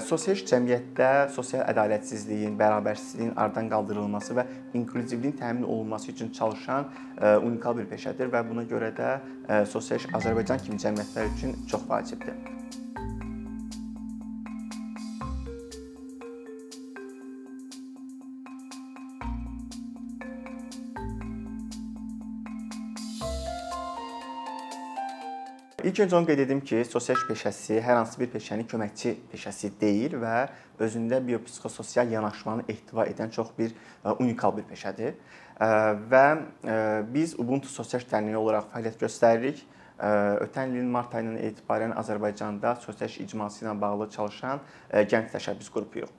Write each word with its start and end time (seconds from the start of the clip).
Sosial 0.00 0.38
cəmiyyətdə 0.48 1.06
sosial 1.34 1.66
ədalətsizliyin, 1.68 2.54
bərabərsizliyin 2.56 3.34
aradan 3.36 3.68
qaldırılması 3.68 4.36
və 4.38 4.46
inklüzivliyin 4.80 5.36
təmin 5.36 5.66
olunması 5.68 6.14
üçün 6.14 6.32
çalışan 6.32 6.88
unikal 7.20 7.76
bir 7.76 7.90
peşədir 7.92 8.32
və 8.32 8.40
buna 8.48 8.64
görə 8.72 8.88
də 8.96 9.12
sosial 9.68 10.08
Azərbaycan 10.16 10.64
kimi 10.64 10.80
cəmiyyətlər 10.80 11.28
üçün 11.36 11.56
çox 11.68 11.84
vacibdir. 11.92 12.40
İlk 25.82 25.98
öncə 25.98 26.14
onu 26.14 26.26
qeyd 26.28 26.38
edim 26.44 26.60
ki, 26.62 26.84
sosial 26.86 27.18
peşəsi 27.26 27.80
hər 27.82 27.96
hansı 27.98 28.20
bir 28.20 28.28
peşənin 28.30 28.68
köməkçi 28.70 29.16
peşəsi 29.32 29.72
deyil 29.80 30.14
və 30.22 30.34
özündə 30.78 31.18
biopsixososial 31.26 32.12
yanaşmanı 32.12 32.68
ehtiva 32.70 33.08
edən 33.10 33.32
çox 33.34 33.50
bir 33.58 33.74
e, 33.74 34.12
unikal 34.12 34.54
bir 34.54 34.68
peşədir. 34.70 35.16
E, 35.58 35.70
və 36.12 36.22
e, 36.38 36.76
biz 37.14 37.34
Ubuntu 37.34 37.72
Sosial 37.72 38.04
iş 38.04 38.06
Dərnəyi 38.14 38.38
olaraq 38.38 38.70
fəaliyyət 38.70 39.02
göstəririk. 39.02 39.66
Ötən 40.02 40.72
ilin 40.72 40.88
mart 40.90 41.12
ayından 41.14 41.36
etibarən 41.46 41.92
Azərbaycanda 42.00 42.72
sosial 42.82 43.12
icması 43.22 43.62
ilə 43.62 43.74
bağlı 43.78 44.08
çalışan 44.10 44.58
gənc 44.90 45.30
təşəbbüs 45.36 45.68
qrupuyuq. 45.70 46.10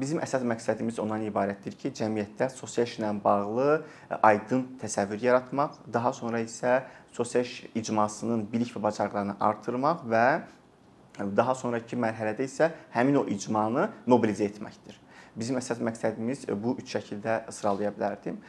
Bizim 0.00 0.22
əsas 0.24 0.42
məqsədimiz 0.48 0.98
ondan 1.02 1.20
ibarətdir 1.26 1.76
ki, 1.78 1.92
cəmiyyətdə 1.98 2.48
sosial 2.54 2.88
işlə 2.88 3.10
bağlı 3.22 3.82
aydın 4.24 4.64
təsəvvür 4.80 5.20
yaratmaq, 5.22 5.76
daha 5.92 6.14
sonra 6.16 6.40
isə 6.40 6.78
sosial 7.16 7.46
icmasının 7.74 8.46
bilik 8.52 8.72
və 8.76 8.82
bacarıqlarını 8.88 9.36
artırmaq 9.40 10.06
və 10.10 10.24
daha 11.36 11.54
sonrakı 11.54 11.98
mərhələdə 12.00 12.46
isə 12.46 12.70
həmin 12.94 13.20
o 13.20 13.26
icmanı 13.28 13.88
mobilizə 14.08 14.46
etməkdir. 14.50 14.98
Bizim 15.36 15.56
əsas 15.60 15.78
məqsədimiz 15.86 16.42
bu 16.58 16.72
üç 16.80 16.90
şəkildə 16.96 17.36
sıralaya 17.54 17.92
bilərdim. 17.94 18.40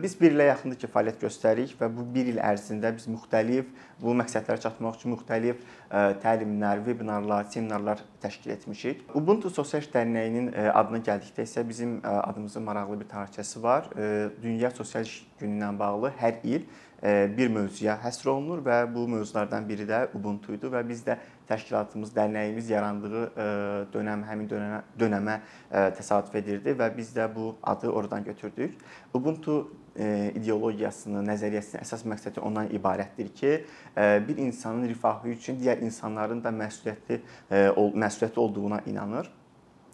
Biz 0.00 0.14
1 0.20 0.32
ilə 0.32 0.46
yaxındır 0.48 0.78
ki, 0.80 0.88
fəaliyyət 0.94 1.20
göstəririk 1.20 1.74
və 1.80 1.90
bu 1.92 2.06
1 2.14 2.30
il 2.32 2.40
ərzində 2.40 2.94
biz 2.96 3.04
müxtəlif 3.12 3.68
bu 4.00 4.14
məqsədlərə 4.16 4.62
çatmaq 4.64 4.96
üçün 4.96 5.12
müxtəlif 5.12 5.60
təlimlər, 5.94 6.80
vebinarlar, 6.86 7.44
seminarlar 7.52 8.00
təşkil 8.22 8.50
etmişik. 8.56 9.04
Ubuntu 9.14 9.50
Sosial 9.50 9.84
Dərnəyinin 9.92 10.48
adına 10.72 10.98
gəldikdə 11.06 11.44
isə 11.46 11.62
bizim 11.68 12.00
adımızın 12.02 12.64
maraqlı 12.66 12.98
bir 13.00 13.08
tarixçəsi 13.12 13.62
var. 13.62 13.86
Dünya 14.42 14.70
Sosial 14.70 15.06
İş 15.06 15.20
Günü 15.38 15.60
ilə 15.60 15.70
bağlı 15.78 16.10
hər 16.18 16.42
il 16.42 16.66
bir 17.36 17.50
mövzuya 17.52 17.98
həsr 18.00 18.30
olunur 18.32 18.62
və 18.64 18.78
bu 18.94 19.04
mövzulardan 19.12 19.68
biri 19.68 19.84
də 19.86 20.06
Ubuntu 20.16 20.54
idi 20.56 20.70
və 20.72 20.80
biz 20.88 21.02
də 21.04 21.18
təşkilatımız, 21.46 22.14
dərnəyimiz 22.16 22.70
yarandığı 22.72 23.24
dönəm 23.92 24.24
həmin 24.24 24.48
dönəmə, 24.48 24.80
dönəmə 24.98 25.38
təsadüf 25.98 26.34
edirdi 26.40 26.72
və 26.78 26.88
biz 26.96 27.12
də 27.14 27.28
bu 27.34 27.54
adı 27.62 27.90
oradan 27.90 28.24
götürdük. 28.24 28.78
Ubuntu 29.14 29.68
ideologiyasının, 29.94 31.22
nəzəriyyəsinin 31.28 31.84
əsas 31.84 32.02
məqsədi 32.08 32.42
ondan 32.42 32.72
ibarətdir 32.74 33.28
ki, 33.38 33.52
bir 34.26 34.42
insanın 34.42 34.88
rifahı 34.90 35.30
üçün 35.36 35.60
digər 35.60 35.84
insanların 35.86 36.42
da 36.42 36.50
məsuliyyətli 36.50 37.20
məsuliyyətli 37.94 38.42
olduğuna 38.42 38.82
inanır 38.90 39.30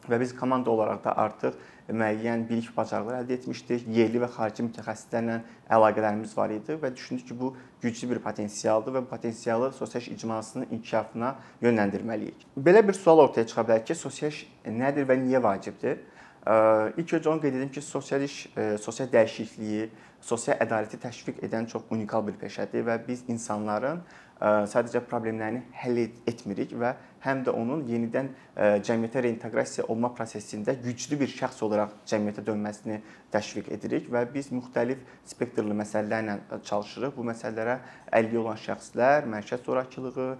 və 0.08 0.16
biz 0.20 0.32
komanda 0.34 0.70
olaraq 0.72 1.02
da 1.04 1.12
artıq 1.22 1.58
müəyyən 1.90 2.46
bilik 2.48 2.70
bacarıqlar 2.76 3.20
əldə 3.20 3.36
etmişdik. 3.36 3.84
Yerli 3.92 4.22
və 4.22 4.30
xarici 4.32 4.64
mütəxəssislərlə 4.64 5.36
əlaqələrimiz 5.76 6.32
var 6.38 6.54
idi 6.54 6.78
və 6.80 6.92
düşündük 6.96 7.26
ki, 7.28 7.36
bu 7.40 7.52
güclü 7.82 8.08
bir 8.14 8.22
potensialdır 8.24 8.94
və 8.96 9.02
bu 9.04 9.10
potensialı 9.10 9.72
sosial 9.76 10.08
icmasının 10.14 10.70
inkişafına 10.70 11.34
yönləndirməliyik. 11.62 12.46
Belə 12.56 12.86
bir 12.88 12.96
sual 12.96 13.20
ortaya 13.26 13.46
çıxa 13.46 13.66
bilər 13.68 13.84
ki, 13.84 13.94
sosial 13.94 14.40
nədir 14.66 15.06
və 15.10 15.18
niyə 15.20 15.42
vacibdir? 15.42 16.00
İlk 16.40 17.12
öncə 17.18 17.28
onu 17.28 17.40
qeyd 17.42 17.54
edim 17.58 17.68
ki, 17.68 17.82
sosial 17.82 18.22
iş 18.24 18.36
sosial 18.80 19.10
dəyişikliyi, 19.12 19.90
sosial 20.24 20.56
ədaləti 20.64 20.96
təşviq 21.02 21.42
edən 21.44 21.68
çox 21.68 21.90
unikal 21.92 22.24
bir 22.24 22.38
peşədir 22.40 22.86
və 22.86 22.96
biz 23.06 23.26
insanların 23.28 24.00
sadəcə 24.40 25.02
problemlərini 25.04 25.60
həll 25.82 26.00
etmirik 26.00 26.72
və 26.80 26.94
həm 27.26 27.42
də 27.44 27.52
onun 27.52 27.82
yenidən 27.84 28.30
cəmiyyətə 28.56 29.26
reinteqrasiya 29.26 29.84
olma 29.92 30.08
prosesində 30.16 30.72
güclü 30.80 31.18
bir 31.20 31.28
şəxs 31.28 31.60
olaraq 31.66 31.92
cəmiyyətə 32.08 32.46
dönməsini 32.48 33.02
təşviq 33.36 33.68
edirik 33.76 34.08
və 34.08 34.24
biz 34.32 34.48
müxtəlif 34.54 35.04
spektrli 35.28 35.76
məsələlərlə 35.76 36.38
çalışırıq. 36.64 37.16
Bu 37.16 37.28
məsələlərə 37.28 37.78
əlilliyi 38.16 38.40
olan 38.40 38.60
şəxslər, 38.64 39.28
məişət 39.28 39.68
zorakılığı, 39.68 40.30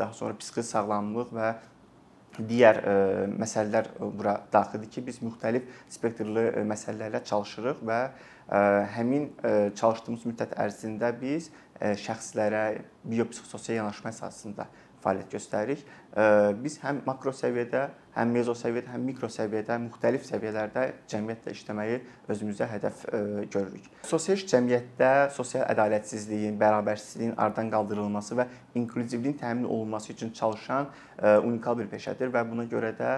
daha 0.00 0.12
sonra 0.16 0.40
psixi 0.40 0.64
sağlamlıq 0.72 1.36
və 1.36 1.54
digər 2.38 2.80
məsələlər 3.40 3.90
bura 4.00 4.38
daxildir 4.52 4.90
ki, 4.92 5.04
biz 5.08 5.20
müxtəlif 5.24 5.68
spektrli 5.92 6.64
məsələlərlə 6.68 7.22
çalışırıq 7.28 7.84
və 7.88 8.00
həmin 8.96 9.30
çalışdığımız 9.78 10.26
müddət 10.28 10.56
ərzində 10.60 11.12
biz 11.20 11.50
şəxslərə 11.80 12.64
biopsixososial 13.04 13.82
yanaşma 13.82 14.12
əsasında 14.12 14.68
fəaliyyət 15.04 15.34
göstəririk. 15.36 15.82
Biz 16.16 16.78
həm 16.80 17.02
makro 17.04 17.28
səviyyədə, 17.36 17.80
həm 18.16 18.30
mezo 18.32 18.54
səviyyədə, 18.56 18.88
həm 18.94 19.02
mikro 19.04 19.28
səviyyədə, 19.28 19.76
müxtəlif 19.82 20.22
səviyyələrdə 20.24 20.84
cəmiyyətlə 21.12 21.52
işləməyi 21.52 21.98
özümüzə 22.32 22.68
hədəf 22.70 23.02
görürük. 23.52 23.90
Sosial 24.08 24.38
iş 24.38 24.46
cəmiyyətdə 24.48 25.10
sosial 25.36 25.66
ədalətsizliyin, 25.74 26.56
bərabərsizliyin 26.62 27.34
aradan 27.36 27.68
qaldırılması 27.74 28.38
və 28.40 28.48
inklüzivliyin 28.80 29.36
təmin 29.42 29.68
olunması 29.68 30.14
üçün 30.14 30.32
çalışan 30.32 30.88
unikal 31.44 31.76
bir 31.82 31.90
peşədir 31.92 32.32
və 32.32 32.46
buna 32.48 32.64
görə 32.64 32.94
də 32.96 33.12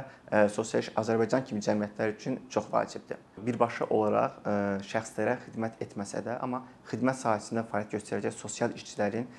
sosial 0.51 0.83
iş 0.83 0.91
Azərbaycan 0.99 1.47
kimi 1.47 1.63
cəmiyyətlər 1.63 2.17
üçün 2.17 2.41
çox 2.51 2.67
vacibdir. 2.73 3.23
Birbaşa 3.39 3.87
olaraq 3.95 4.43
şəxslərə 4.91 5.39
xidmət 5.47 5.79
etməsə 5.87 6.25
də, 6.27 6.41
amma 6.43 6.65
xidmət 6.91 7.23
sahəsində 7.23 7.63
fəaliyyət 7.71 7.95
göstərəcək 7.95 8.35
sosial 8.35 8.75
işçilərin 8.75 9.31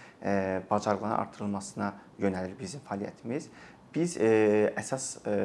bacarıqlarının 0.72 1.20
artırılmasına 1.20 1.94
yönəlir 2.20 2.56
bizim 2.60 2.82
fəaliyyətimiz. 2.88 3.49
Biz 3.94 4.18
e, 4.22 4.30
əsas 4.78 5.06
e, 5.26 5.36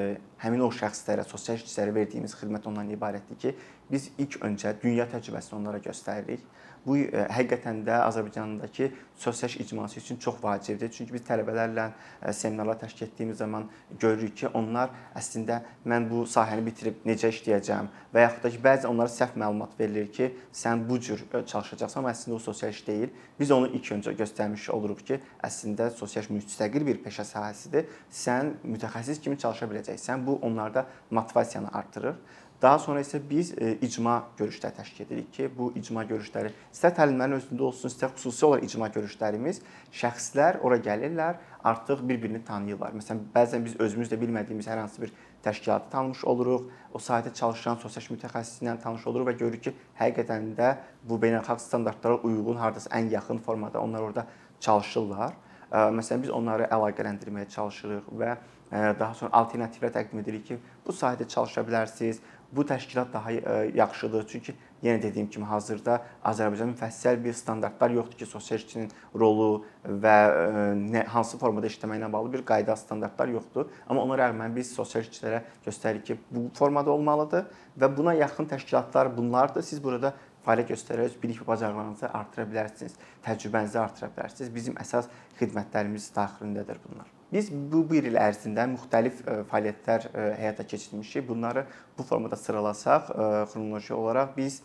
həmin 0.42 0.60
o 0.66 0.69
şəxslərə, 0.75 1.25
sosial 1.28 1.56
işçilərə 1.56 1.94
verdiyimiz 1.97 2.34
xidmət 2.37 2.66
ondan 2.69 2.91
ibarətdir 2.92 3.38
ki, 3.41 3.54
biz 3.88 4.10
ilk 4.20 4.37
öncə 4.44 4.75
dünya 4.82 5.06
təcrübəsini 5.09 5.56
onlara 5.56 5.81
göstəririk. 5.84 6.44
Bu 6.87 6.99
e, 7.00 7.25
həqiqətən 7.33 7.81
də 7.87 7.97
Azərbaycandakı 8.05 8.91
sosial 9.17 9.50
icması 9.61 10.00
üçün 10.00 10.17
çox 10.17 10.43
vacibdir. 10.43 10.91
Çünki 10.93 11.15
biz 11.15 11.22
tələbələrlə 11.25 11.87
e, 12.22 12.33
seminarlar 12.33 12.77
təşkil 12.83 13.06
etdiyimiz 13.06 13.39
zaman 13.39 13.69
görürük 14.00 14.37
ki, 14.37 14.50
onlar 14.53 14.93
əslində 15.17 15.62
mən 15.89 16.09
bu 16.11 16.25
sahəni 16.28 16.67
bitirib 16.67 17.06
necə 17.09 17.31
işləyəcəm 17.33 17.89
və 18.15 18.27
yaxud 18.27 18.44
da 18.44 18.53
ki, 18.53 18.61
bəzi 18.67 18.91
onlara 18.91 19.12
səhv 19.15 19.39
məlumat 19.41 19.78
verilir 19.81 20.12
ki, 20.12 20.31
sən 20.53 20.84
bu 20.89 21.00
cür 21.00 21.25
e, 21.33 21.44
çalışacaqsan, 21.47 22.03
amma 22.03 22.12
əslində 22.12 22.37
o 22.37 22.43
sosial 22.50 22.77
iş 22.77 22.84
deyil. 22.87 23.17
Biz 23.41 23.56
onu 23.56 23.73
ilk 23.73 23.93
öncə 23.97 24.17
göstərmiş 24.21 24.69
oluruq 24.77 25.05
ki, 25.09 25.21
əslində 25.49 25.89
sosial 25.97 26.28
müstəqil 26.31 26.84
bir 26.87 27.00
peşə 27.06 27.25
sahəsidir. 27.33 27.89
Sən 28.12 28.59
mütəxəssis 28.62 29.25
kimi 29.25 29.41
çalışa 29.41 29.71
biləcəksən. 29.73 30.27
Bu 30.27 30.39
onlarda 30.43 30.87
motivasiyanı 31.11 31.73
artırır. 31.73 32.21
Daha 32.62 32.78
sonra 32.78 33.00
isə 33.03 33.19
biz 33.31 33.50
e, 33.59 33.75
icma 33.82 34.22
görüşləri 34.38 34.76
təşkil 34.76 35.04
edirik 35.04 35.32
ki, 35.34 35.48
bu 35.56 35.72
icma 35.76 36.04
görüşləri 36.09 36.53
istər 36.72 36.94
təlimlərin 36.97 37.37
özündə 37.37 37.66
olsun, 37.66 37.91
istər 37.92 38.15
xüsusi 38.15 38.47
olaraq 38.47 38.65
icma 38.69 38.88
görüşlərimiz 38.94 39.60
şəxslər 39.92 40.60
ora 40.64 40.78
gəlirlər, 40.81 41.41
artıq 41.64 42.00
bir-birini 42.09 42.41
tanıyırlar. 42.47 42.94
Məsələn, 42.97 43.20
bəzən 43.34 43.66
biz 43.66 43.76
özümüz 43.82 44.12
də 44.12 44.20
bilmədiyimiz 44.20 44.70
hər 44.70 44.81
hansı 44.81 45.03
bir 45.03 45.12
təşkilatı 45.44 45.91
tanımış 45.93 46.25
oluruq, 46.25 46.70
o 46.94 47.03
sahədə 47.03 47.34
çalışan 47.34 47.81
sosial 47.82 48.06
mütəxəssisi 48.14 48.64
ilə 48.64 48.78
tanış 48.81 49.06
oluruq 49.10 49.32
və 49.32 49.37
görürük 49.43 49.66
ki, 49.66 49.75
həqiqətən 50.00 50.54
də 50.56 50.75
bu 51.04 51.19
beynəlxalq 51.20 51.60
standartlara 51.60 52.22
uyğun, 52.22 52.56
hardasa 52.56 52.91
ən 52.97 53.10
yaxın 53.12 53.43
formada 53.44 53.82
onlar 53.82 54.00
orada 54.00 54.26
çalışırlar. 54.60 55.34
Məsələn, 55.75 56.23
biz 56.23 56.31
onları 56.31 56.69
əlaqələndirməyə 56.73 57.49
çalışırıq 57.50 58.12
və 58.20 58.37
daha 58.73 59.14
sonra 59.14 59.32
alternativlər 59.40 59.93
təqdim 59.94 60.20
edirik 60.23 60.46
ki, 60.46 60.58
bu 60.87 60.93
sahədə 60.94 61.26
çalışa 61.29 61.64
bilərsiniz 61.67 62.20
bu 62.56 62.62
təşkilat 62.67 63.12
daha 63.12 63.33
e, 63.33 63.71
yaxşıdır. 63.75 64.27
Çünki 64.29 64.55
yenə 64.83 65.03
dediyim 65.03 65.31
kimi 65.31 65.47
hazırda 65.47 66.01
Azərbaycan 66.25 66.75
müfəssəl 66.75 67.19
bir 67.25 67.33
standartlar 67.33 67.91
yoxdur 67.91 68.19
ki, 68.19 68.27
sosial 68.27 68.59
işçinin 68.59 68.91
rolu 69.15 69.65
və 69.85 70.17
e, 70.29 70.67
nə 70.81 71.06
hansı 71.15 71.39
formada 71.39 71.71
işləməklə 71.71 72.12
bağlı 72.12 72.33
bir 72.33 72.45
qayda 72.47 72.77
standartlar 72.77 73.33
yoxdur. 73.35 73.71
Amma 73.89 74.05
ona 74.05 74.21
rəğmən 74.21 74.55
biz 74.56 74.75
sosial 74.75 75.06
işçilərə 75.06 75.43
göstəririk 75.67 76.06
ki, 76.11 76.19
bu 76.31 76.47
formada 76.59 76.93
olmalıdır 76.93 77.49
və 77.81 77.91
buna 77.97 78.15
yaxın 78.21 78.51
təşkilatlar 78.53 79.17
bunlardır. 79.17 79.62
Siz 79.62 79.83
burada 79.85 80.15
fəaliyyət 80.45 80.75
göstərərək 80.75 81.19
bilik 81.23 81.43
və 81.43 81.49
bacarıqlarınızı 81.55 82.11
artıra 82.12 82.47
bilərsiniz, 82.51 82.99
təcrübənizi 83.25 83.81
artıra 83.81 84.11
bilərsiniz. 84.12 84.53
Bizim 84.55 84.77
əsas 84.81 85.09
xidmətlərimiz 85.41 86.11
daxilindədir 86.17 86.83
bunlar. 86.85 87.09
Biz 87.34 87.48
bu 87.72 87.81
bir 87.90 88.06
il 88.06 88.14
ərzində 88.14 88.62
müxtəlif 88.70 89.25
e, 89.26 89.40
fəaliyyətlər 89.50 90.04
e, 90.06 90.26
həyata 90.38 90.66
keçirmişik. 90.70 91.25
Bunları 91.28 91.64
bu 91.98 92.06
formada 92.06 92.36
sıralasaq, 92.38 93.10
e, 93.10 93.26
xronoloji 93.50 93.94
olaraq 93.94 94.36
biz 94.36 94.62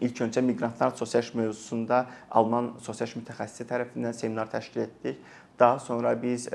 İlk 0.00 0.24
öncə 0.24 0.40
miqrantlar 0.42 0.90
sosial 0.98 1.22
mövzusunda 1.38 2.00
Alman 2.34 2.72
sosial 2.82 3.12
mütəxəssisi 3.14 3.62
tərəfindən 3.68 4.16
seminar 4.18 4.48
təşkil 4.50 4.80
etdik. 4.88 5.20
Daha 5.58 5.78
sonra 5.78 6.10
biz 6.22 6.48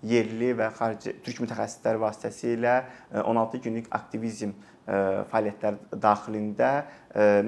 yerli 0.00 0.48
və 0.56 0.70
xarici 0.78 1.12
türk 1.26 1.42
mütəxəssislər 1.44 2.00
vasitəsilə 2.00 2.78
16 3.20 3.60
günlük 3.66 3.90
aktivizm 3.92 4.54
fəaliyyətlər 4.86 5.78
daxilində 5.96 6.70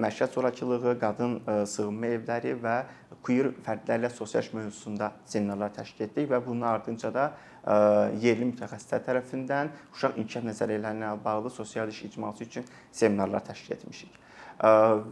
məişət 0.00 0.36
zorakılığı, 0.36 0.94
qadın 1.00 1.34
sığınma 1.68 2.12
evləri 2.16 2.54
və 2.62 2.76
queer 3.26 3.50
fərdlərlə 3.66 4.10
sosial 4.14 4.46
mövzusunda 4.54 5.10
seminarlar 5.28 5.74
təşkil 5.76 6.06
etdik 6.06 6.30
və 6.30 6.40
bunun 6.44 6.68
ardınca 6.70 7.10
da 7.12 7.26
yerli 8.22 8.52
mütəxəssislər 8.52 9.02
tərəfindən 9.08 9.72
uşaq 9.96 10.20
inkişaf 10.22 10.46
nəzəriyyələri 10.46 11.02
ilə 11.02 11.16
bağlı 11.24 11.50
sosial 11.50 11.90
iş 11.92 12.04
icması 12.10 12.44
üçün 12.44 12.64
seminarlar 12.92 13.44
təşkil 13.50 13.76
etmişik. 13.76 14.22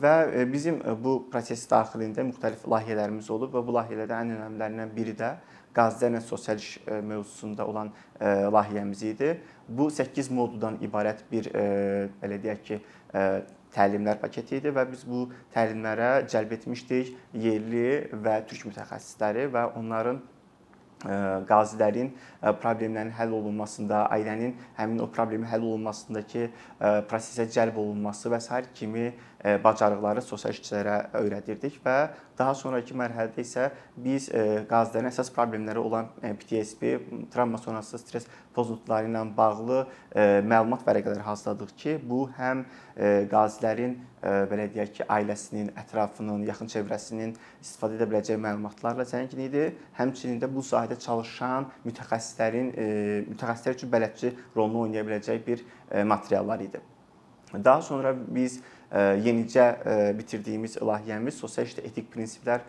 Və 0.01 0.15
bizim 0.49 0.79
bu 1.05 1.19
proses 1.33 1.67
daxilində 1.69 2.25
müxtəlif 2.25 2.65
layihələrimiz 2.71 3.29
olub 3.35 3.53
və 3.53 3.61
bu 3.67 3.75
layihələrdən 3.77 4.31
ən 4.31 4.39
önəmlərindən 4.39 4.95
biri 4.95 5.13
də 5.19 5.35
qazilərlə 5.75 6.21
sosial 6.25 6.61
iş 6.63 6.79
mövzusunda 6.87 7.67
olan 7.67 7.93
layihəmiz 8.21 9.03
idi. 9.11 9.35
Bu 9.69 9.91
8 9.91 10.31
moduldan 10.31 10.79
ibarət 10.85 11.25
bir 11.31 11.51
belə 12.23 12.41
deyək 12.43 12.65
ki, 12.69 12.81
təlimlər 13.75 14.21
paketi 14.23 14.61
idi 14.61 14.71
və 14.75 14.85
biz 14.91 15.03
bu 15.09 15.27
təlimlərə 15.55 16.29
cəlb 16.31 16.55
etmişdik 16.59 17.11
yerli 17.43 17.89
və 18.13 18.39
türk 18.47 18.69
mütəxəssisləri 18.71 19.49
və 19.55 19.67
onların 19.81 20.23
qazilərin 21.49 22.13
problemlərin 22.63 23.13
həll 23.13 23.35
olunmasında, 23.37 24.07
ailənin 24.15 24.55
həmin 24.79 25.03
o 25.05 25.09
problemin 25.13 25.49
həll 25.51 25.67
olunmasındakı 25.69 26.47
prosesə 27.11 27.49
cəlb 27.53 27.77
olunması 27.83 28.33
və 28.33 28.41
sair 28.41 28.71
kimi 28.75 29.11
bacarıqları 29.45 30.23
sosial 30.25 30.55
işçilərə 30.55 30.99
öyrədirdik 31.21 31.77
və 31.85 31.97
daha 32.39 32.55
sonrakı 32.57 32.97
mərhələdə 32.97 33.43
isə 33.45 33.67
biz 34.01 34.31
qazilərin 34.71 35.11
əsas 35.11 35.29
problemləri 35.35 35.83
olan 35.83 36.09
PTSD, 36.23 36.95
travma 37.33 37.61
sonrası 37.61 38.01
stress 38.01 38.31
pozuntuları 38.55 39.11
ilə 39.11 39.23
bağlı 39.37 39.83
məlumat 40.49 40.87
vərəqələri 40.87 41.27
hazırladıq 41.27 41.75
ki, 41.77 41.97
bu 42.09 42.25
həm 42.39 42.65
qazilərin 43.31 43.99
belə 44.23 44.67
deyək 44.73 44.95
ki, 44.97 45.07
ailəsinin, 45.13 45.69
ətrafının, 45.85 46.47
yaxın 46.49 46.73
çevrəsinin 46.73 47.37
istifadə 47.61 47.99
edə 47.99 48.09
biləcəyi 48.09 48.41
məlumatlarla 48.41 49.05
zəngin 49.11 49.45
idi. 49.45 49.67
Həmçinin 49.99 50.41
də 50.41 50.49
bu 50.49 50.65
sahədə 50.65 50.97
çalışan 51.05 51.69
mütəxəssislərin 51.85 52.73
mütəxəssislər 53.29 53.77
üçün 53.77 53.93
bələdçi 53.93 54.33
rolunu 54.57 54.87
oynaya 54.87 55.05
biləcəyi 55.05 55.45
bir 55.47 55.67
materiallar 56.09 56.65
idi. 56.65 56.81
Daha 57.55 57.83
sonra 57.83 58.15
biz 58.17 58.63
yenicə 58.95 59.65
bitirdiyimiz 60.19 60.77
layihəmiz 60.83 61.39
sosial 61.43 61.67
işdə 61.67 61.83
etik 61.89 62.11
prinsiplər 62.13 62.63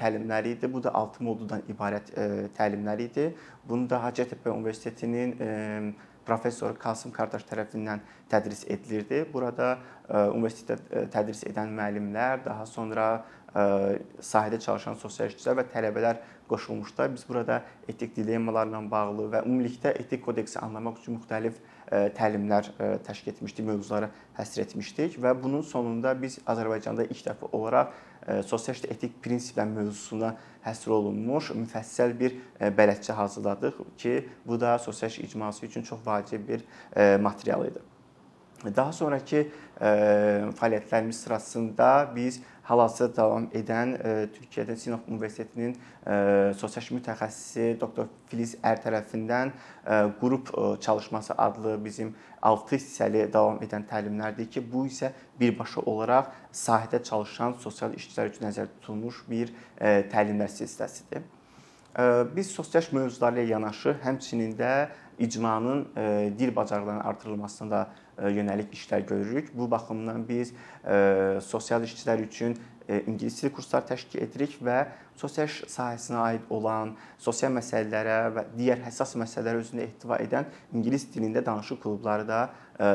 təlimləri 0.00 0.54
idi. 0.56 0.70
Bu 0.72 0.80
da 0.84 0.94
6 0.96 1.20
moduldan 1.26 1.66
ibarət 1.72 2.14
təlimlər 2.56 3.04
idi. 3.04 3.28
Bunu 3.68 3.88
da 3.90 4.00
Hacettepe 4.06 4.50
Universitetinin 4.50 5.36
professor 6.26 6.76
Kasım 6.78 7.12
Kardaş 7.12 7.44
tərəfindən 7.48 8.02
tədris 8.30 8.64
edilirdi. 8.70 9.24
Burada 9.32 9.78
universitetdə 10.08 11.06
tədris 11.12 11.44
edən 11.48 11.72
müəllimlər, 11.76 12.44
daha 12.44 12.66
sonra 12.66 13.06
sahədə 13.52 14.60
çalışan 14.64 14.96
sosial 15.00 15.28
işçilər 15.28 15.58
və 15.60 15.66
tələbələr 15.74 16.22
qoşulmuşlar. 16.48 17.12
Biz 17.12 17.26
burada 17.28 17.62
etik 17.88 18.16
dilemmalarla 18.16 18.80
bağlı 18.90 19.28
və 19.34 19.42
ümumilikdə 19.46 19.92
etik 20.00 20.24
kodeksi 20.24 20.58
anlamaq 20.60 21.02
üçün 21.02 21.18
müxtəlif 21.18 21.60
təlimlər 22.16 22.70
təşkil 23.04 23.34
etmişdik, 23.34 23.66
mövzuları 23.68 24.08
həsr 24.38 24.64
etmişdik 24.64 25.18
və 25.20 25.34
bunun 25.42 25.64
sonunda 25.66 26.14
biz 26.22 26.38
Azərbaycanda 26.48 27.04
ilk 27.10 27.26
dəfə 27.26 27.52
olaraq 27.52 27.92
sosial 28.46 28.76
etik 28.88 29.14
prinsiplər 29.24 29.66
mövzusuna 29.70 30.34
həsr 30.64 30.94
olunmuş 30.94 31.52
müfəssəl 31.58 32.14
bir 32.18 32.36
bələdçi 32.60 33.12
hazırladıq 33.18 33.80
ki, 33.98 34.28
bu 34.46 34.60
da 34.60 34.78
sosial 34.78 35.10
icması 35.24 35.66
üçün 35.66 35.82
çox 35.82 36.06
vacib 36.06 36.48
bir 36.48 36.62
material 37.18 37.66
idi. 37.66 37.82
Daha 38.62 38.92
sonrakı 38.92 39.46
fəaliyyətlərimiz 39.80 41.12
sırasında 41.24 42.12
biz 42.14 42.38
hal-hazırda 42.62 43.16
davam 43.16 43.48
edən 43.58 43.96
Türkiyədə 44.36 44.76
Sinop 44.78 45.08
Universitetinin 45.10 45.74
sosial 46.54 46.86
mütəxəssisi 46.94 47.80
doktor 47.80 48.06
Filiz 48.30 48.54
Ər 48.62 48.78
tərəfindən 48.84 49.50
qrup 50.20 50.52
çalışması 50.80 51.34
adlı 51.34 51.74
bizim 51.84 52.14
6 52.42 52.76
hissəli 52.76 53.26
davam 53.32 53.58
edən 53.66 53.82
təlimlərdir 53.90 54.46
ki, 54.46 54.62
bu 54.72 54.86
isə 54.86 55.10
birbaşa 55.40 55.82
olaraq 55.82 56.30
sahədə 56.54 57.02
çalışan 57.02 57.58
sosial 57.58 57.98
işçilər 57.98 58.30
üçün 58.30 58.46
nəzərdə 58.46 58.78
tutulmuş 58.78 59.24
bir 59.30 59.50
təlimlər 60.14 60.50
silsiləsidir. 60.54 61.26
Biz 62.36 62.54
sosial 62.54 62.86
mövzuları 62.92 63.42
ilə 63.42 63.58
yanaşı 63.58 63.98
həmçinin 64.04 64.54
də 64.56 64.72
icmanın 65.18 65.84
dil 66.38 66.54
bacarıqlarının 66.56 67.04
artırılmasında 67.04 67.88
yönəlik 68.30 68.72
işlər 68.76 69.06
görürük. 69.08 69.50
Bu 69.54 69.70
baxımdan 69.70 70.28
biz 70.28 70.52
sosial 71.46 71.82
işçilər 71.82 72.22
üçün 72.26 72.56
ingilis 73.06 73.42
dili 73.42 73.52
kurslar 73.54 73.84
təşkil 73.86 74.22
edirik 74.24 74.56
və 74.62 74.80
sosial 75.16 75.46
sahəsinə 75.48 76.18
aid 76.22 76.50
olan 76.50 76.96
sosial 77.18 77.52
məsələlərə 77.54 78.18
və 78.34 78.44
digər 78.56 78.82
həssas 78.86 79.14
məsələləri 79.18 79.62
özündə 79.62 79.86
ehtiva 79.86 80.18
edən 80.24 80.50
ingilis 80.74 81.06
dilində 81.14 81.44
danışıq 81.46 81.80
klubları 81.82 82.26
da 82.28 82.42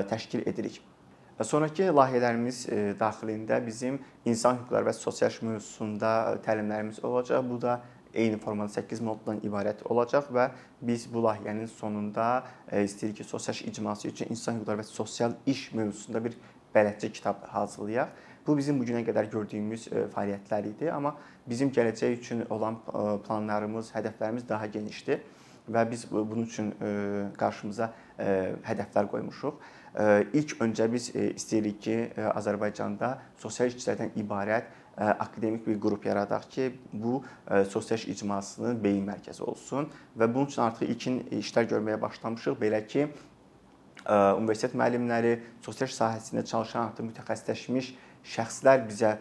təşkil 0.09 0.43
edirik. 0.45 0.81
Sonrakı 1.37 1.91
layihələrimiz 1.93 2.63
daxilində 2.97 3.59
bizim 3.61 3.99
insan 4.25 4.57
hüquqları 4.57 4.89
və 4.89 4.93
sosial 4.97 5.35
mövzusunda 5.45 6.39
təlimlərimiz 6.45 6.97
olacaq. 7.05 7.43
Bu 7.45 7.61
da 7.61 7.79
eyni 8.17 8.37
formada 8.41 8.69
8 8.73 9.01
moduldan 9.05 9.39
ibarət 9.45 9.83
olacaq 9.91 10.31
və 10.33 10.49
biz 10.81 11.05
bu 11.13 11.21
layihənin 11.25 11.69
sonunda 11.69 12.27
e, 12.71 12.83
istəyirik 12.83 13.21
ki, 13.21 13.27
sosial 13.29 13.61
icması 13.69 14.09
üçün 14.09 14.33
insan 14.33 14.57
hüquqları 14.57 14.81
və 14.81 14.87
sosial 14.89 15.37
iş 15.45 15.67
mövzusunda 15.77 16.23
bir 16.25 16.37
bələdçi 16.75 17.11
kitab 17.13 17.45
hazırlayaq. 17.53 18.09
Bu 18.47 18.57
bizim 18.57 18.79
bu 18.79 18.87
günə 18.89 19.03
qədər 19.07 19.29
gördüyümüz 19.31 19.87
e, 19.91 20.05
fəaliyyətlər 20.15 20.69
idi, 20.73 20.91
amma 20.91 21.15
bizim 21.47 21.69
gələcək 21.73 22.19
üçün 22.19 22.45
olan 22.49 22.79
e, 22.81 23.07
planlarımız, 23.27 23.93
hədəflərimiz 23.95 24.49
daha 24.49 24.65
genişdir 24.65 25.21
və 25.69 25.83
biz 25.91 26.05
bunun 26.11 26.45
üçün 26.47 26.69
qarşımıza 27.35 27.89
hədəflər 28.63 29.09
qoymuşuq. 29.11 29.57
İlk 30.33 30.59
öncə 30.61 30.85
biz 30.93 31.09
istəyirik 31.15 31.79
ki, 31.81 31.95
Azərbaycanda 32.37 33.15
sosial 33.41 33.71
işçilərdən 33.71 34.11
ibarət 34.21 34.67
akademik 34.97 35.65
bir 35.65 35.79
qrup 35.81 36.05
yaradaq 36.05 36.45
ki, 36.53 36.67
bu 36.93 37.23
sosial 37.69 38.05
icmasının 38.13 38.77
beyin 38.83 39.05
mərkəzi 39.07 39.41
olsun 39.45 39.89
və 40.17 40.27
bunun 40.29 40.51
üçün 40.51 40.61
artıq 40.67 40.89
ilkin 40.89 41.17
işlər 41.39 41.69
görməyə 41.71 41.97
başlamışıq. 42.01 42.59
Belə 42.61 42.83
ki, 42.85 43.07
universitet 44.07 44.77
müəllimləri, 44.77 45.39
sosial 45.65 45.89
sahəsində 45.89 46.45
çalışan 46.45 46.91
artıq 46.91 47.09
mütəxəssisləşmiş 47.09 47.89
şəxslər 48.35 48.85
bizə 48.85 49.15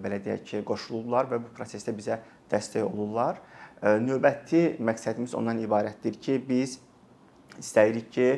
belə 0.00 0.22
deyək 0.24 0.48
ki, 0.48 0.62
qoşulurlar 0.72 1.28
və 1.34 1.42
bu 1.42 1.52
prosesdə 1.56 1.92
bizə 1.96 2.16
dəstək 2.48 2.88
olurlar. 2.88 3.44
Növbəti 3.82 4.78
məqsədimiz 4.80 5.36
ondan 5.36 5.60
ibarətdir 5.60 6.16
ki, 6.16 6.40
biz 6.48 6.78
istəyirik 7.60 8.08
ki, 8.14 8.28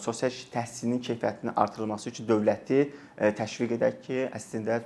sosial 0.00 0.32
təhsilinin 0.52 1.02
keyfiyyətinin 1.04 1.52
artırılması 1.56 2.08
üçün 2.08 2.28
dövləti 2.28 2.78
təşviq 3.36 3.74
edək 3.76 3.98
ki, 4.06 4.22
əslində 4.32 4.78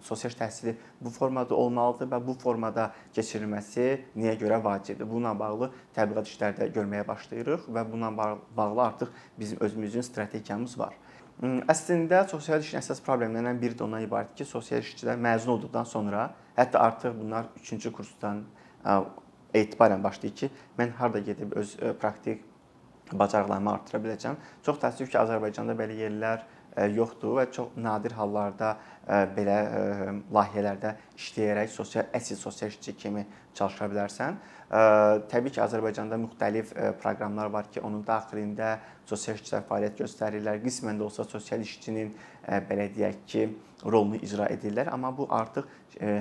sosial 0.00 0.32
təhsili 0.32 0.72
bu 1.00 1.12
formada 1.12 1.54
olmalıdır 1.54 2.08
və 2.14 2.22
bu 2.24 2.36
formada 2.40 2.88
keçirilməsi 3.12 3.90
nəyə 4.16 4.38
görə 4.40 4.62
vacibdir? 4.64 5.04
Bununla 5.10 5.34
bağlı 5.38 5.68
təbliğat 5.98 6.32
işlərdə 6.32 6.70
görməyə 6.72 7.04
başlayırıq 7.08 7.68
və 7.68 7.84
bununla 7.92 8.38
bağlı 8.56 8.82
artıq 8.86 9.12
bizim 9.38 9.60
özümüzün 9.60 10.08
strategiyamız 10.08 10.78
var. 10.78 10.96
Əslində 11.38 12.24
sosial 12.32 12.64
işin 12.64 12.80
əsas 12.80 13.04
problemlərindən 13.04 13.60
biri 13.60 13.76
də 13.78 13.84
ondan 13.84 14.02
ibarətdir 14.08 14.40
ki, 14.40 14.48
sosial 14.48 14.80
işçilər 14.82 15.20
məzun 15.20 15.52
olduqdan 15.58 15.84
sonra, 15.86 16.32
hətta 16.56 16.80
artıq 16.82 17.12
bunlar 17.20 17.52
3-cü 17.60 17.92
kursdan 17.94 18.40
etibarən 19.54 20.02
başlayır 20.02 20.34
ki, 20.34 20.50
mən 20.80 20.96
harda 20.98 21.20
gedib 21.22 21.52
öz 21.60 21.76
praktik 22.00 22.42
bacarıqlarımı 23.12 23.72
artıra 23.72 24.00
biləcəm. 24.04 24.38
Çox 24.66 24.78
təəssüf 24.82 25.10
ki, 25.10 25.18
Azərbaycanda 25.20 25.76
belə 25.78 25.96
yerlər 25.98 26.44
e, 26.76 26.86
yoxdur 26.96 27.38
və 27.38 27.48
çox 27.54 27.76
nadir 27.76 28.14
hallarda 28.18 28.74
e, 29.06 29.22
belə 29.36 29.56
e, 29.64 30.14
layihələrdə 30.34 30.94
işləyərək 31.16 31.72
sosial 31.72 32.08
əsl 32.18 32.40
sosial 32.40 32.72
işçi 32.74 32.96
kimi 32.96 33.26
çalışa 33.58 33.90
bilərsən. 33.90 34.38
Təbii 34.68 35.50
ki, 35.54 35.62
Azərbaycanda 35.64 36.18
müxtəlif 36.20 36.74
proqramlar 37.00 37.48
var 37.50 37.70
ki, 37.72 37.80
onun 37.80 38.02
daxilində 38.04 38.74
sosial 39.08 39.38
işçilər 39.38 39.64
fəaliyyət 39.70 40.02
göstərirlər. 40.02 40.60
Qismən 40.60 41.00
də 41.00 41.06
olsa 41.06 41.24
sosial 41.24 41.64
işçinin 41.64 42.12
belə 42.68 42.88
deyək 42.94 43.24
ki, 43.26 43.46
rolunu 43.84 44.18
icra 44.18 44.48
edirlər, 44.50 44.90
amma 44.90 45.12
bu 45.14 45.28
artıq 45.30 45.68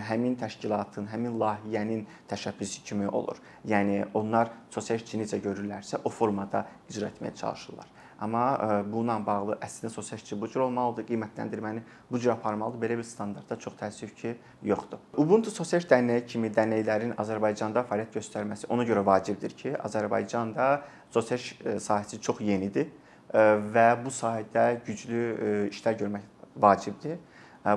həmin 0.08 0.36
təşkilatın, 0.38 1.08
həmin 1.10 1.38
layihənin 1.42 2.06
təşəbbüsü 2.30 2.84
kimi 2.86 3.08
olur. 3.10 3.40
Yəni 3.66 4.04
onlar 4.14 4.52
sosial 4.74 5.00
işçi 5.02 5.22
necə 5.24 5.42
görürlərsə, 5.42 6.04
o 6.04 6.10
formada 6.14 6.68
icra 6.90 7.10
etməyə 7.10 7.34
çalışırlar. 7.36 7.94
Amma 8.18 8.44
bununla 8.90 9.20
bağlı 9.26 9.58
əslində 9.62 9.92
sosial 9.94 10.18
işçi 10.18 10.38
bu 10.42 10.48
cür 10.50 10.64
olmalıdır, 10.66 11.06
qiymətləndirməni 11.06 11.84
bu 12.12 12.20
cür 12.20 12.32
aparmalıdır. 12.34 12.82
Belə 12.82 12.98
bir 12.98 13.06
standartda 13.06 13.58
çox 13.62 13.76
təəssüf 13.78 14.16
ki, 14.18 14.32
yoxdur. 14.66 15.02
Ubuntu 15.22 15.54
sosial 15.54 15.84
iş 15.84 15.90
dərnəyi 15.92 16.26
kimi 16.26 16.50
dərnəklərin 16.54 17.14
Azərbaycanda 17.22 17.86
fəaliyyət 17.86 18.18
göstərməsi 18.18 18.72
ona 18.74 18.88
görə 18.90 19.06
vacibdir 19.06 19.54
ki, 19.54 19.76
Azərbaycanda 19.86 20.72
sosial 21.14 21.38
iş 21.38 21.52
sahəsi 21.86 22.18
çox 22.22 22.42
yenidir 22.42 22.90
və 23.34 23.88
bu 24.04 24.14
sahədə 24.14 24.78
güclü 24.86 25.24
işlər 25.72 25.98
görmək 26.00 26.24
vacibdir. 26.56 27.18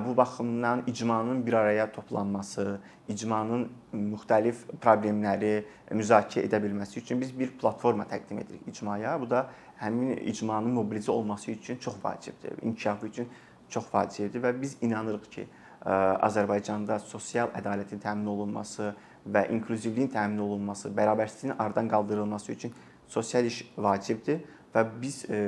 Bu 0.05 0.17
baxımdan 0.17 0.83
icmanın 0.87 1.45
bir 1.45 1.53
araya 1.53 1.91
toplanması, 1.91 2.79
icmanın 3.09 3.65
müxtəlif 3.91 4.61
problemləri 4.79 5.65
müzakirə 5.91 6.45
edə 6.47 6.61
bilməsi 6.63 7.01
üçün 7.01 7.19
biz 7.19 7.33
bir 7.39 7.51
platforma 7.59 8.05
təqdim 8.07 8.39
edirik 8.39 8.67
icmaya. 8.67 9.17
Bu 9.21 9.29
da 9.29 9.49
həmin 9.81 10.15
icmanın 10.31 10.71
mobilizə 10.77 11.11
olması 11.11 11.51
üçün 11.51 11.77
çox 11.77 11.95
vacibdir, 12.03 12.53
inkişafı 12.61 13.07
üçün 13.07 13.27
çox 13.69 13.93
vacibdir 13.93 14.43
və 14.43 14.53
biz 14.61 14.77
inanırıq 14.81 15.27
ki, 15.31 15.47
Azərbaycanda 15.81 16.99
sosial 16.99 17.49
ədalətin 17.57 17.99
təmin 17.99 18.27
olunması 18.29 18.93
və 19.27 19.47
inklüzivliyin 19.51 20.11
təmin 20.13 20.37
olunması, 20.39 20.89
bərabərsizliyin 20.93 21.57
aradan 21.57 21.89
qaldırılması 21.89 22.51
üçün 22.51 22.73
sosial 23.07 23.45
iş 23.45 23.73
vacibdir 23.77 24.43
və 24.73 24.83
biz 25.01 25.23
e, 25.27 25.39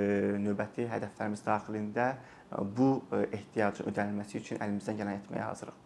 növbəti 0.44 0.88
hədəflərimiz 0.92 1.44
daxilində 1.46 2.10
e, 2.14 2.64
bu 2.78 2.90
e, 3.12 3.24
ehtiyacın 3.40 3.90
ödənilməsi 3.92 4.42
üçün 4.42 4.64
əlimizdən 4.64 5.00
gələni 5.00 5.24
etməyə 5.24 5.50
hazırıq. 5.52 5.78